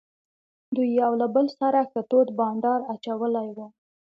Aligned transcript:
دوی 0.75 0.89
یو 1.01 1.11
له 1.21 1.27
بل 1.35 1.47
سره 1.59 1.79
ښه 1.91 2.01
تود 2.09 2.27
بانډار 2.37 2.79
اچولی 2.93 3.47
وو. 3.55 3.67